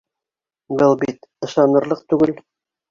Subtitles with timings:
[0.81, 1.31] Был бит...
[1.49, 2.37] ышанырлыҡ түгел.